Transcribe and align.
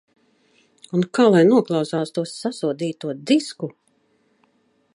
Un 0.99 1.03
kā 1.17 1.25
lai 1.35 1.43
noklausās 1.49 2.13
to 2.15 2.23
sasodīto 2.31 3.15
disku?... 3.33 3.71